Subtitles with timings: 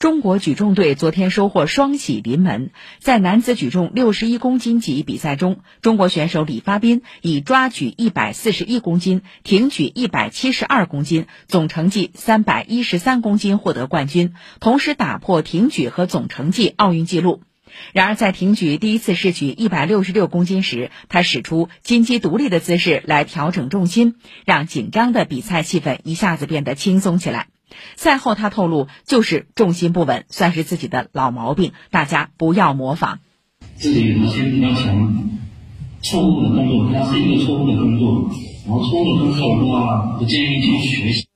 [0.00, 17.42] 中国举重队昨天收获双喜临门，在男子举重六十一公斤级比赛中，中国选手李发斌以抓举一百四十一公斤、挺举一百七十二公斤，总成绩三百一十三公斤获得冠军，同时打破挺举和总成绩奥运纪录。
[17.92, 24.14] 然而，在挺举第一次试举一百六十六公斤时，他使出金鸡独立的姿势来调整重心，
[24.46, 27.48] 让紧张的比赛气氛一下子变得轻松起来。
[27.96, 33.20] 赛后，他透露，就是重心不稳，算是自己的老毛病，大家不要模仿。
[33.76, 35.30] 自己核心比较强，
[36.02, 38.30] 错误的动作它是一个错误的动作，
[38.66, 41.29] 然后错误的动作的话，不建议去学习。